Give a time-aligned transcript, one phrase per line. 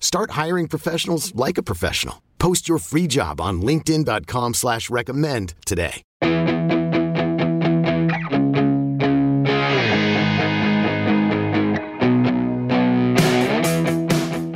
[0.00, 2.22] Start hiring professionals like a professional.
[2.38, 6.02] Post your free job on LinkedIn.com slash recommend today.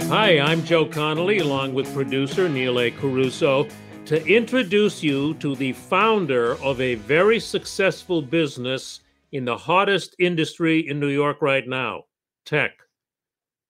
[0.09, 2.91] Hi, I'm Joe Connolly, along with producer Neil A.
[2.91, 3.67] Caruso,
[4.07, 9.01] to introduce you to the founder of a very successful business
[9.33, 12.05] in the hottest industry in New York right now
[12.45, 12.73] tech.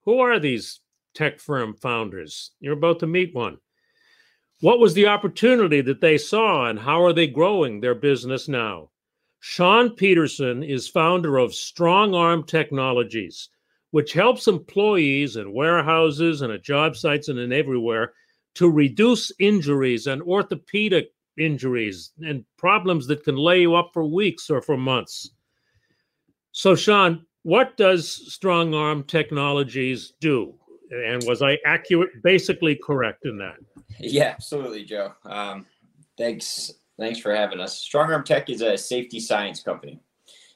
[0.05, 0.82] Who are these
[1.15, 2.53] tech firm founders?
[2.61, 3.59] You're about to meet one.
[4.61, 8.91] What was the opportunity that they saw, and how are they growing their business now?
[9.41, 13.49] Sean Peterson is founder of StrongArm Technologies,
[13.91, 18.13] which helps employees in warehouses and at job sites and in everywhere
[18.55, 24.49] to reduce injuries and orthopedic injuries and problems that can lay you up for weeks
[24.49, 25.31] or for months.
[26.53, 30.55] So, Sean, what does StrongArm Technologies do?
[30.93, 33.57] And was I accurate, basically correct in that?
[33.99, 35.13] Yeah, absolutely, Joe.
[35.25, 35.65] Um,
[36.19, 37.89] thanks, thanks for having us.
[37.89, 40.01] StrongArm Tech is a safety science company.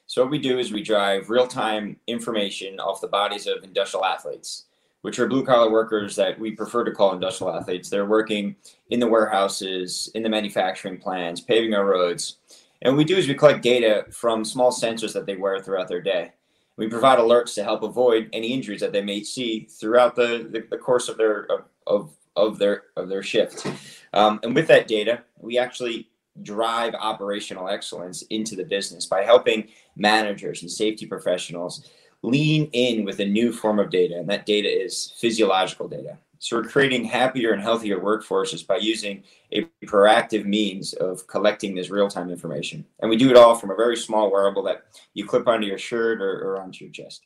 [0.05, 4.65] So what we do is we drive real-time information off the bodies of industrial athletes,
[5.01, 7.89] which are blue-collar workers that we prefer to call industrial athletes.
[7.89, 8.55] They're working
[8.89, 12.37] in the warehouses, in the manufacturing plants, paving our roads.
[12.81, 15.87] And what we do is we collect data from small sensors that they wear throughout
[15.87, 16.31] their day.
[16.77, 20.65] We provide alerts to help avoid any injuries that they may see throughout the, the,
[20.69, 21.47] the course of their
[21.87, 23.65] of, of their of their shift.
[24.13, 26.09] Um, and with that data, we actually
[26.43, 31.89] drive operational excellence into the business by helping managers and safety professionals
[32.21, 36.17] lean in with a new form of data, and that data is physiological data.
[36.39, 41.89] So we're creating happier and healthier workforces by using a proactive means of collecting this
[41.89, 42.85] real-time information.
[42.99, 44.83] And we do it all from a very small wearable that
[45.13, 47.25] you clip onto your shirt or, or onto your chest.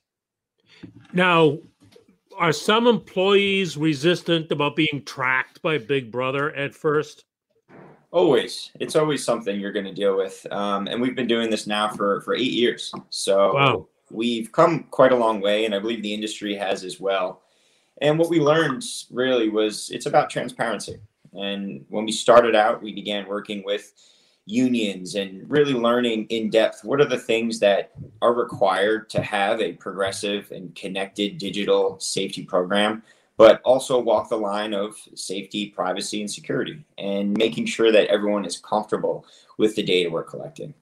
[1.14, 1.58] Now,
[2.38, 7.26] are some employees resistant about being tracked by Big Brother at first?
[8.12, 11.66] Always, it's always something you're going to deal with, um, and we've been doing this
[11.66, 12.92] now for for eight years.
[13.10, 13.88] So wow.
[14.10, 17.42] we've come quite a long way, and I believe the industry has as well.
[18.02, 21.00] And what we learned really was it's about transparency.
[21.34, 23.94] And when we started out, we began working with
[24.46, 27.92] unions and really learning in depth what are the things that
[28.22, 33.04] are required to have a progressive and connected digital safety program
[33.38, 38.44] but also walk the line of safety privacy and security and making sure that everyone
[38.44, 39.26] is comfortable
[39.60, 40.74] with the data we're collecting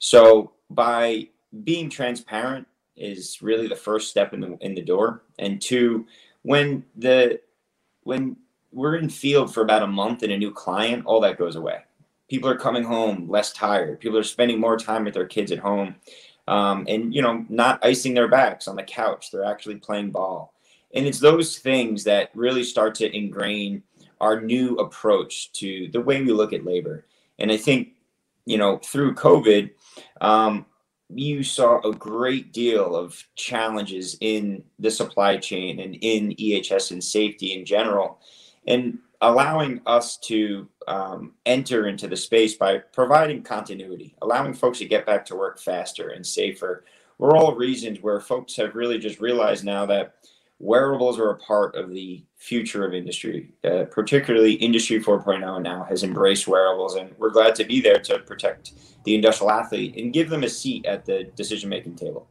[0.00, 1.28] so by
[1.62, 2.66] being transparent
[2.96, 6.04] is really the first step in the in the door and two
[6.46, 7.40] when the
[8.04, 8.36] when
[8.72, 11.78] we're in field for about a month in a new client all that goes away.
[12.28, 13.98] People are coming home less tired.
[13.98, 15.96] People are spending more time with their kids at home
[16.46, 19.30] um, and you know not icing their backs on the couch.
[19.30, 20.54] They're actually playing ball.
[20.94, 23.82] And it's those things that really start to ingrain
[24.20, 27.06] our new approach to the way we look at labor.
[27.40, 27.88] And i think
[28.46, 29.70] you know through covid
[30.20, 30.64] um,
[31.08, 37.02] you saw a great deal of challenges in the supply chain and in ehs and
[37.02, 38.18] safety in general
[38.66, 44.84] and allowing us to um, enter into the space by providing continuity, allowing folks to
[44.84, 46.84] get back to work faster and safer.
[47.18, 50.16] We're all reasons where folks have really just realized now that
[50.58, 53.52] wearables are a part of the future of industry.
[53.64, 58.18] Uh, particularly, Industry 4.0 now has embraced wearables, and we're glad to be there to
[58.20, 58.72] protect
[59.04, 62.28] the industrial athlete and give them a seat at the decision making table.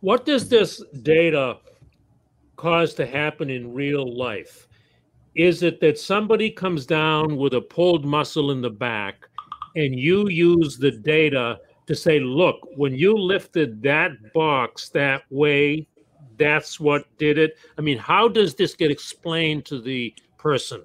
[0.00, 1.58] What does this data
[2.56, 4.68] cause to happen in real life?
[5.38, 9.28] is it that somebody comes down with a pulled muscle in the back
[9.76, 15.86] and you use the data to say, look, when you lifted that box that way,
[16.38, 17.56] that's what did it?
[17.76, 20.82] I mean, how does this get explained to the person?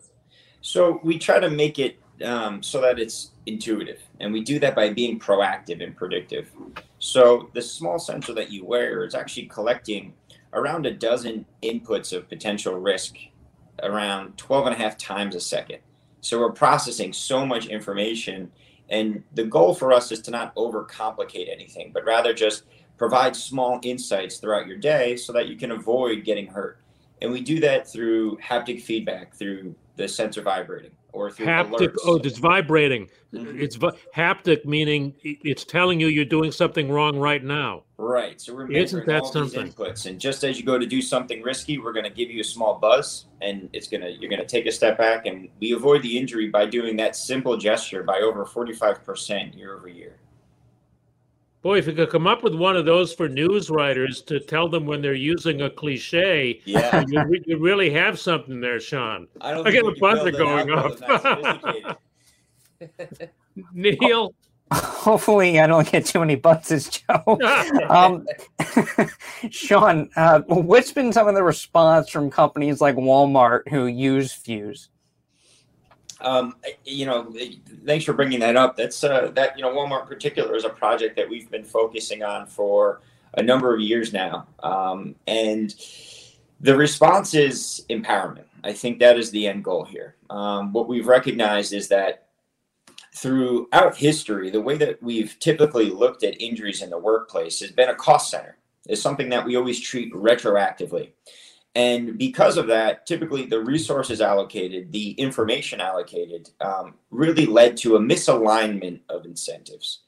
[0.61, 4.00] So we try to make it um, so that it's intuitive.
[4.19, 6.51] And we do that by being proactive and predictive.
[7.00, 10.13] So the small sensor that you wear is actually collecting
[10.53, 13.15] around a dozen inputs of potential risk
[13.81, 15.79] around 12 and a half times a second.
[16.21, 18.51] So we're processing so much information.
[18.89, 22.63] And the goal for us is to not overcomplicate anything, but rather just
[22.98, 26.80] provide small insights throughout your day so that you can avoid getting hurt.
[27.22, 31.94] And we do that through haptic feedback, through the sensor vibrating or through haptic.
[31.94, 31.95] Alerts.
[32.06, 33.07] Oh, it's vibrating.
[33.34, 33.62] Mhm.
[33.62, 37.84] It's vi- haptic, meaning it's telling you you're doing something wrong right now.
[37.98, 38.42] Right.
[38.42, 39.66] So we're measuring that all something?
[39.66, 42.30] these inputs, and just as you go to do something risky, we're going to give
[42.30, 45.50] you a small buzz, and it's gonna you're going to take a step back, and
[45.62, 49.88] we avoid the injury by doing that simple gesture by over 45 percent year over
[49.88, 50.18] year.
[51.63, 54.68] Boy, if you could come up with one of those for news writers to tell
[54.68, 57.04] them when they're using a cliche, Yeah.
[57.07, 59.27] you, re- you really have something there, Sean.
[59.39, 61.98] I don't I get we a buzzer going algorithm off.
[63.74, 64.36] Neil,
[64.74, 67.39] Hopefully, I don't get too many buzzes, Joe.
[67.89, 68.25] um,
[69.50, 74.89] Sean, uh, what's been some of the response from companies like Walmart who use Fuse?
[76.24, 76.56] Um,
[76.86, 77.34] you know,
[77.86, 78.78] thanks for bringing that up.
[78.78, 82.24] That's uh, that you know, Walmart in particular is a project that we've been focusing
[82.24, 83.02] on for
[83.36, 85.75] a number of years now, um, and
[86.62, 88.46] the response is empowerment.
[88.64, 90.16] I think that is the end goal here.
[90.30, 92.28] Um, what we've recognized is that
[93.16, 97.90] throughout history, the way that we've typically looked at injuries in the workplace has been
[97.90, 98.58] a cost center.
[98.90, 101.12] Is something that we always treat retroactively.
[101.75, 107.96] And because of that, typically the resources allocated, the information allocated, um, really led to
[107.96, 110.02] a misalignment of incentives.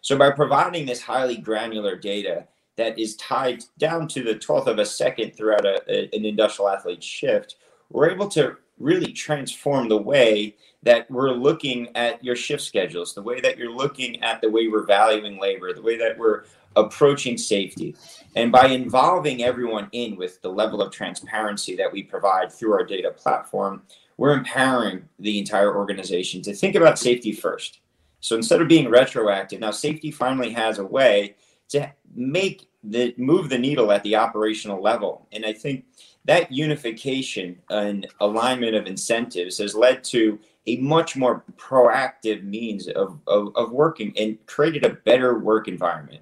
[0.00, 2.46] So, by providing this highly granular data
[2.76, 6.70] that is tied down to the 12th of a second throughout a, a- an industrial
[6.70, 7.56] athlete shift,
[7.90, 13.22] we're able to really transform the way that we're looking at your shift schedules, the
[13.22, 16.44] way that you're looking at the way we're valuing labor, the way that we're
[16.76, 17.96] approaching safety.
[18.36, 22.84] And by involving everyone in with the level of transparency that we provide through our
[22.84, 23.82] data platform,
[24.16, 27.80] we're empowering the entire organization to think about safety first.
[28.20, 31.36] So instead of being retroactive, now safety finally has a way
[31.70, 35.26] to make the move the needle at the operational level.
[35.32, 35.84] And I think
[36.24, 43.18] that unification and alignment of incentives has led to a much more proactive means of,
[43.26, 46.20] of, of working and created a better work environment.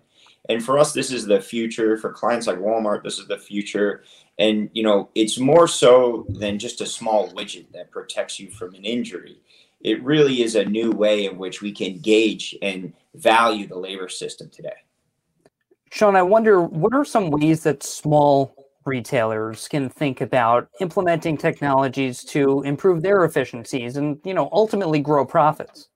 [0.49, 1.97] And for us, this is the future.
[1.97, 4.03] For clients like Walmart, this is the future.
[4.39, 8.75] And you know, it's more so than just a small widget that protects you from
[8.75, 9.41] an injury.
[9.81, 14.09] It really is a new way in which we can gauge and value the labor
[14.09, 14.73] system today.
[15.91, 18.55] Sean, I wonder what are some ways that small
[18.85, 25.25] retailers can think about implementing technologies to improve their efficiencies and, you know, ultimately grow
[25.25, 25.89] profits?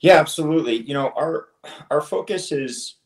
[0.00, 0.82] Yeah, absolutely.
[0.82, 1.48] You know, our
[1.90, 2.96] our focus is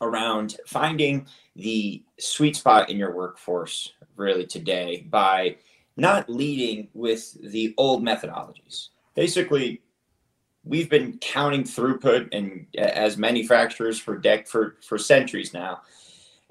[0.00, 1.26] around finding
[1.56, 5.56] the sweet spot in your workforce really today by
[5.96, 8.88] not leading with the old methodologies.
[9.14, 9.80] Basically,
[10.64, 15.82] we've been counting throughput and as manufacturers for dec for for centuries now.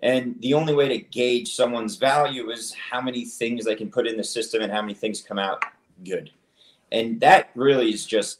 [0.01, 4.05] And the only way to gauge someone's value is how many things they can put
[4.05, 5.63] in the system and how many things come out
[6.03, 6.31] good.
[6.91, 8.39] And that really is just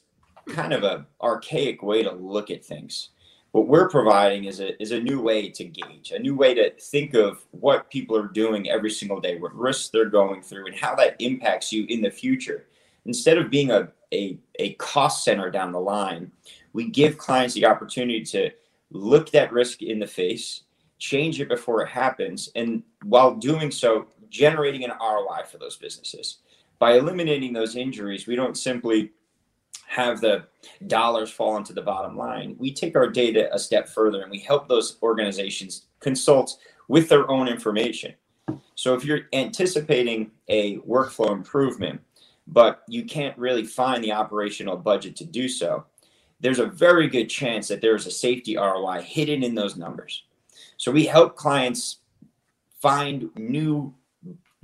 [0.50, 3.10] kind of a archaic way to look at things.
[3.54, 6.72] What we're providing is a is a new way to gauge, a new way to
[6.72, 10.76] think of what people are doing every single day, what risks they're going through, and
[10.76, 12.66] how that impacts you in the future.
[13.06, 16.32] Instead of being a a, a cost center down the line,
[16.74, 18.50] we give clients the opportunity to
[18.90, 20.64] look that risk in the face,
[20.98, 26.40] change it before it happens, and while doing so, generating an ROI for those businesses.
[26.80, 29.12] By eliminating those injuries, we don't simply
[29.94, 30.44] have the
[30.88, 32.56] dollars fall into the bottom line.
[32.58, 36.58] We take our data a step further and we help those organizations consult
[36.88, 38.16] with their own information.
[38.74, 42.02] So if you're anticipating a workflow improvement,
[42.48, 45.86] but you can't really find the operational budget to do so,
[46.40, 50.24] there's a very good chance that there's a safety ROI hidden in those numbers.
[50.78, 52.00] So we help clients
[52.82, 53.94] find new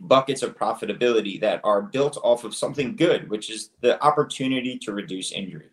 [0.08, 4.94] buckets of profitability that are built off of something good, which is the opportunity to
[4.94, 5.70] reduce injury.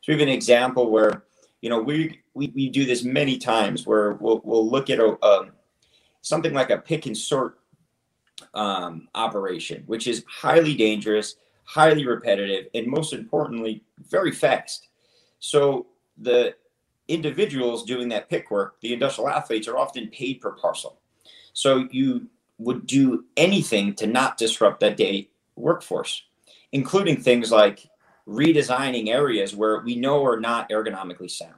[0.00, 1.24] So we have an example where,
[1.60, 5.22] you know, we we, we do this many times where we'll, we'll look at a,
[5.24, 5.52] um,
[6.22, 7.58] something like a pick and sort
[8.54, 14.88] um, operation, which is highly dangerous, highly repetitive, and most importantly, very fast.
[15.38, 15.86] So
[16.18, 16.54] the
[17.08, 21.00] individuals doing that pick work, the industrial athletes, are often paid per parcel.
[21.52, 22.28] So you
[22.60, 26.22] would do anything to not disrupt that day workforce,
[26.72, 27.88] including things like
[28.28, 31.54] redesigning areas where we know are not ergonomically sound.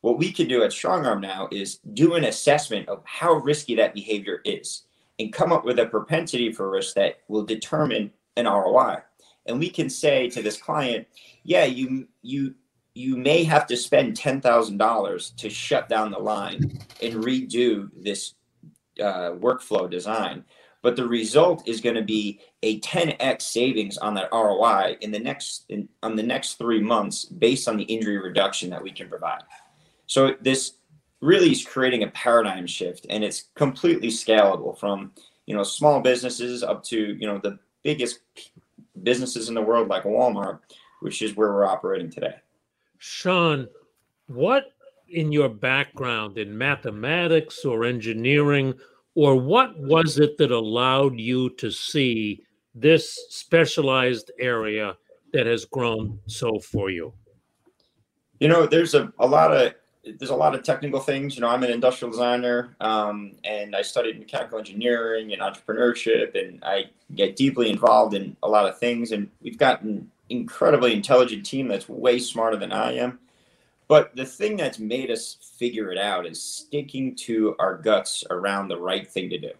[0.00, 3.94] What we can do at StrongArm now is do an assessment of how risky that
[3.94, 4.84] behavior is
[5.18, 8.98] and come up with a propensity for risk that will determine an ROI.
[9.46, 11.08] And we can say to this client,
[11.42, 12.54] yeah, you you
[12.94, 18.34] you may have to spend $10,000 to shut down the line and redo this
[19.00, 20.44] uh, workflow design.
[20.80, 25.18] But the result is going to be a 10x savings on that ROI in the
[25.18, 29.08] next in, on the next three months based on the injury reduction that we can
[29.08, 29.42] provide.
[30.06, 30.74] So this
[31.20, 35.12] really is creating a paradigm shift, and it's completely scalable from
[35.46, 38.20] you know small businesses up to you know the biggest
[39.02, 40.60] businesses in the world like Walmart,
[41.00, 42.34] which is where we're operating today.
[42.98, 43.68] Sean,
[44.26, 44.72] what
[45.10, 48.74] in your background in mathematics or engineering,
[49.14, 52.42] or what was it that allowed you to see
[52.74, 54.96] this specialized area
[55.32, 57.12] that has grown so for you?
[58.40, 59.74] You know, there's a, a lot of
[60.04, 61.34] there's a lot of technical things.
[61.34, 66.62] You know, I'm an industrial designer, um, and I studied mechanical engineering and entrepreneurship, and
[66.64, 66.84] I
[67.14, 69.12] get deeply involved in a lot of things.
[69.12, 73.18] And we've got an incredibly intelligent team that's way smarter than I am.
[73.88, 78.68] But the thing that's made us figure it out is sticking to our guts around
[78.68, 79.50] the right thing to do.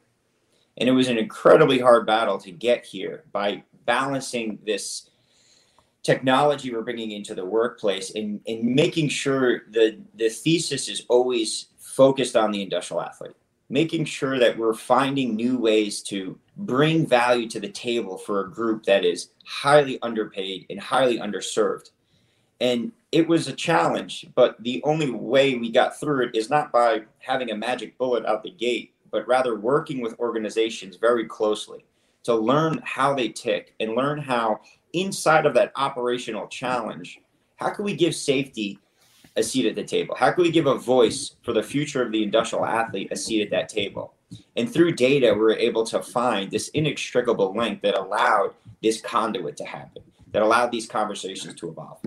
[0.76, 5.08] And it was an incredibly hard battle to get here by balancing this
[6.02, 11.66] technology we're bringing into the workplace and, and making sure that the thesis is always
[11.78, 13.34] focused on the industrial athlete,
[13.68, 18.50] making sure that we're finding new ways to bring value to the table for a
[18.50, 21.90] group that is highly underpaid and highly underserved.
[22.60, 26.72] And it was a challenge, but the only way we got through it is not
[26.72, 31.84] by having a magic bullet out the gate, but rather working with organizations very closely
[32.24, 34.60] to learn how they tick and learn how
[34.92, 37.20] inside of that operational challenge,
[37.56, 38.78] how can we give safety
[39.36, 40.14] a seat at the table?
[40.14, 43.42] How can we give a voice for the future of the industrial athlete a seat
[43.42, 44.14] at that table?
[44.56, 49.56] And through data, we are able to find this inextricable link that allowed this conduit
[49.58, 52.00] to happen, that allowed these conversations to evolve.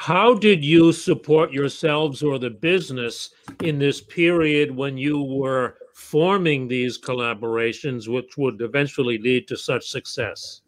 [0.00, 6.66] How did you support yourselves or the business in this period when you were forming
[6.66, 10.62] these collaborations, which would eventually lead to such success?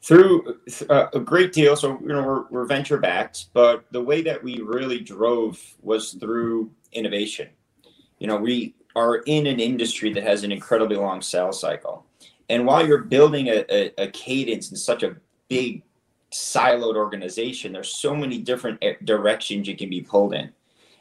[0.00, 1.76] through uh, a great deal.
[1.76, 6.14] So you know we're, we're venture backed, but the way that we really drove was
[6.14, 7.50] through innovation.
[8.20, 12.06] You know we are in an industry that has an incredibly long sales cycle,
[12.48, 15.14] and while you're building a, a, a cadence in such a
[15.48, 15.82] big
[16.32, 20.50] siloed organization, there's so many different eh, directions you can be pulled in.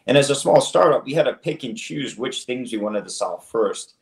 [0.08, 3.04] And as a small startup, we had to pick and choose which things we wanted
[3.04, 3.96] to solve first.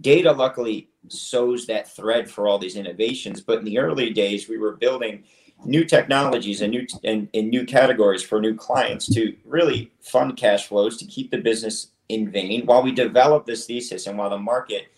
[0.00, 4.58] Data luckily sews that thread for all these innovations but in the early days we
[4.58, 5.22] were building
[5.64, 10.66] new technologies and new and, and new categories for new clients to really fund cash
[10.66, 14.38] flows to keep the business in vein while we develop this thesis and while the
[14.38, 14.88] market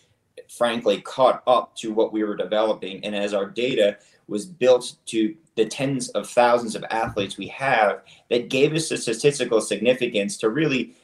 [0.49, 3.05] frankly caught up to what we were developing.
[3.05, 8.03] And as our data was built to the tens of thousands of athletes we have
[8.31, 10.95] that gave us the statistical significance to really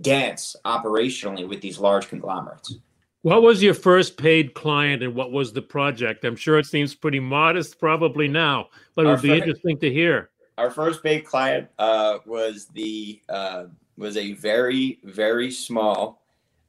[0.00, 2.78] dance operationally with these large conglomerates
[3.24, 6.26] what was your first paid client and what was the project?
[6.26, 9.90] I'm sure it seems pretty modest probably now, but it would be first, interesting to
[9.90, 10.28] hear.
[10.58, 13.64] Our first paid client uh, was the uh,
[13.96, 16.22] was a very very small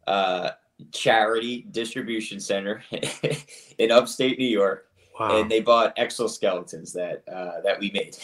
[0.08, 0.52] uh,
[0.94, 2.82] charity distribution center
[3.78, 4.85] in upstate New York
[5.20, 5.40] Wow.
[5.40, 8.18] And they bought exoskeletons that uh, that we made,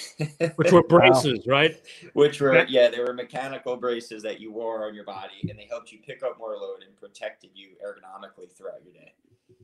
[0.57, 1.53] which were braces, wow.
[1.53, 1.81] right?
[2.13, 5.67] Which were yeah, they were mechanical braces that you wore on your body, and they
[5.69, 9.13] helped you pick up more load and protected you ergonomically throughout your day.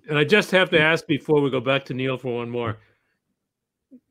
[0.08, 2.78] And I just have to ask before we go back to Neil for one more.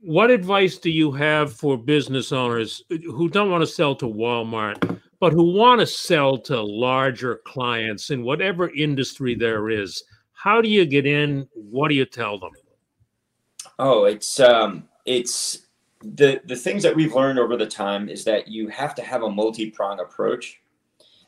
[0.01, 5.01] What advice do you have for business owners who don't want to sell to Walmart,
[5.21, 10.03] but who want to sell to larger clients in whatever industry there is?
[10.33, 11.49] How do you get in?
[11.55, 12.51] What do you tell them?
[13.79, 15.67] Oh, it's um, it's
[16.03, 19.23] the the things that we've learned over the time is that you have to have
[19.23, 20.61] a multi-prong approach,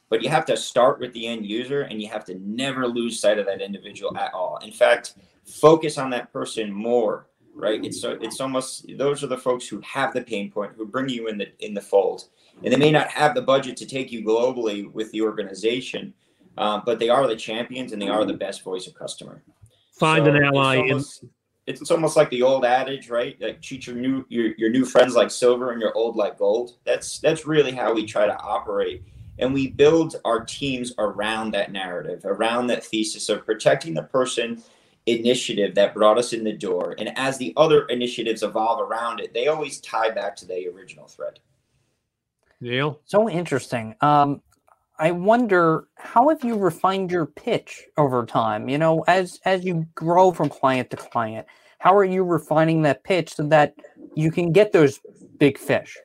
[0.09, 3.21] but you have to start with the end user and you have to never lose
[3.21, 4.59] sight of that individual at all.
[4.59, 5.14] In fact,
[5.45, 7.26] focus on that person more.
[7.55, 7.85] Right?
[7.85, 11.26] It's it's almost those are the folks who have the pain point who bring you
[11.26, 12.28] in the in the fold,
[12.62, 16.14] and they may not have the budget to take you globally with the organization,
[16.57, 19.43] uh, but they are the champions and they are the best voice of customer.
[19.90, 21.31] Find so an ally almost, in
[21.68, 23.40] it's almost like the old adage, right?
[23.40, 26.78] Like treat your new your, your new friends like silver and your old like gold.
[26.84, 29.04] That's that's really how we try to operate.
[29.38, 34.62] And we build our teams around that narrative, around that thesis of protecting the person
[35.06, 36.94] initiative that brought us in the door.
[36.98, 41.06] And as the other initiatives evolve around it, they always tie back to the original
[41.06, 41.38] thread.
[42.60, 43.00] Neil?
[43.04, 43.94] So interesting.
[44.00, 44.42] Um,
[44.99, 48.69] I wonder how have you refined your pitch over time?
[48.69, 51.47] You know, as as you grow from client to client,
[51.78, 53.75] how are you refining that pitch so that
[54.14, 55.00] you can get those
[55.38, 55.97] big fish?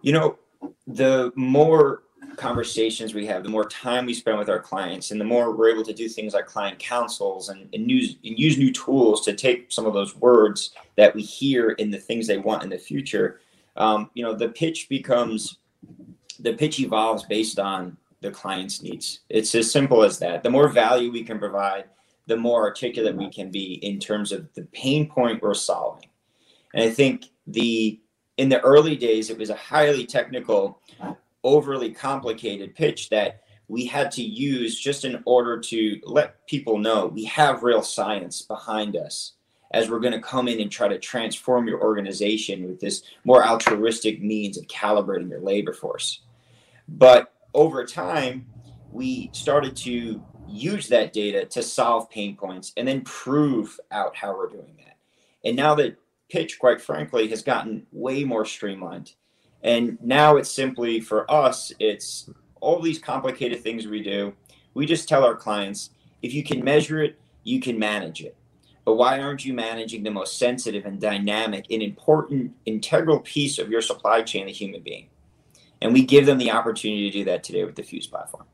[0.00, 0.38] You know,
[0.86, 2.04] the more
[2.36, 5.70] conversations we have, the more time we spend with our clients, and the more we're
[5.70, 9.34] able to do things like client councils and, and, use, and use new tools to
[9.34, 12.78] take some of those words that we hear in the things they want in the
[12.78, 13.40] future.
[13.76, 15.58] Um, you know, the pitch becomes
[16.42, 19.20] the pitch evolves based on the client's needs.
[19.28, 20.42] It's as simple as that.
[20.42, 21.84] The more value we can provide,
[22.26, 26.08] the more articulate we can be in terms of the pain point we're solving.
[26.74, 28.00] And I think the
[28.36, 30.80] in the early days it was a highly technical,
[31.44, 37.06] overly complicated pitch that we had to use just in order to let people know
[37.06, 39.32] we have real science behind us
[39.72, 43.44] as we're going to come in and try to transform your organization with this more
[43.44, 46.22] altruistic means of calibrating your labor force.
[46.90, 48.46] But over time,
[48.90, 54.36] we started to use that data to solve pain points and then prove out how
[54.36, 54.96] we're doing that.
[55.44, 55.96] And now that
[56.28, 59.14] pitch, quite frankly, has gotten way more streamlined.
[59.62, 62.28] And now it's simply for us, it's
[62.60, 64.34] all these complicated things we do.
[64.74, 65.90] We just tell our clients
[66.22, 68.36] if you can measure it, you can manage it.
[68.84, 73.70] But why aren't you managing the most sensitive and dynamic and important, integral piece of
[73.70, 75.09] your supply chain, the human being?
[75.82, 78.44] And we give them the opportunity to do that today with the Fuse platform.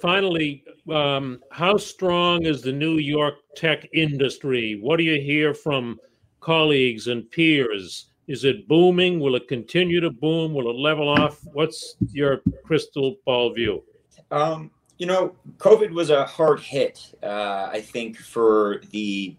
[0.00, 4.78] Finally, um, how strong is the New York tech industry?
[4.80, 5.98] What do you hear from
[6.40, 8.06] colleagues and peers?
[8.26, 9.20] Is it booming?
[9.20, 10.54] Will it continue to boom?
[10.54, 11.38] Will it level off?
[11.52, 13.82] What's your crystal ball view?
[14.30, 19.36] Um, you know, COVID was a hard hit, uh, I think, for the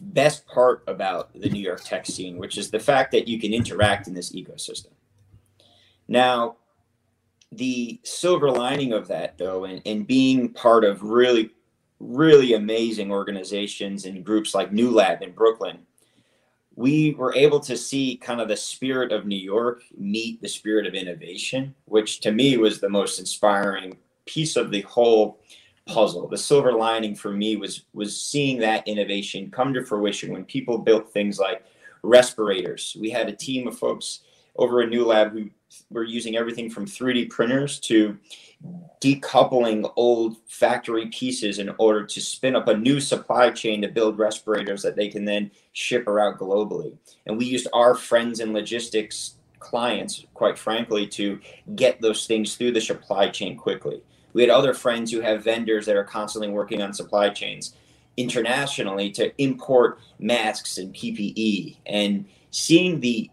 [0.00, 3.52] best part about the New York tech scene, which is the fact that you can
[3.52, 4.92] interact in this ecosystem.
[6.08, 6.56] Now,
[7.52, 11.50] the silver lining of that though and, and being part of really
[11.98, 15.78] really amazing organizations and groups like new lab in brooklyn
[16.76, 20.86] we were able to see kind of the spirit of new york meet the spirit
[20.86, 23.96] of innovation which to me was the most inspiring
[24.26, 25.40] piece of the whole
[25.86, 26.28] puzzle.
[26.28, 30.78] The silver lining for me was was seeing that innovation come to fruition when people
[30.78, 31.64] built things like
[32.02, 32.96] respirators.
[32.98, 34.20] We had a team of folks
[34.56, 35.50] over a new lab who
[35.90, 38.18] we're using everything from 3D printers to
[39.00, 44.18] decoupling old factory pieces in order to spin up a new supply chain to build
[44.18, 46.96] respirators that they can then ship around globally.
[47.26, 51.40] And we used our friends in logistics clients, quite frankly, to
[51.76, 54.02] get those things through the supply chain quickly.
[54.32, 57.74] We had other friends who have vendors that are constantly working on supply chains
[58.16, 63.30] internationally to import masks and PPE and seeing the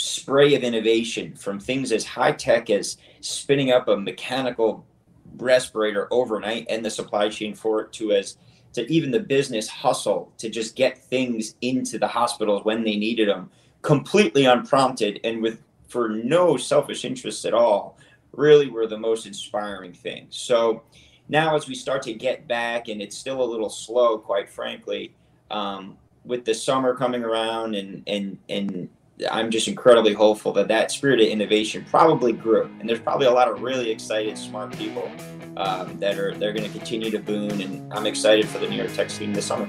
[0.00, 4.86] spray of innovation from things as high tech as spinning up a mechanical
[5.36, 8.38] respirator overnight and the supply chain for it to as
[8.72, 13.28] to even the business hustle to just get things into the hospitals when they needed
[13.28, 13.50] them
[13.82, 17.98] completely unprompted and with for no selfish interests at all
[18.32, 20.36] really were the most inspiring things.
[20.36, 20.82] So
[21.28, 25.14] now as we start to get back and it's still a little slow quite frankly
[25.50, 28.88] um, with the summer coming around and and and
[29.30, 33.30] I'm just incredibly hopeful that that spirit of innovation probably grew, and there's probably a
[33.30, 35.10] lot of really excited, smart people
[35.56, 38.76] um, that are they're going to continue to boom, and I'm excited for the New
[38.76, 39.68] York Tech scene this summer.